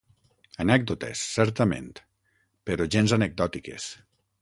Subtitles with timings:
[0.63, 1.87] Anècdotes, certament,
[2.71, 3.91] però gens anecdòtiques.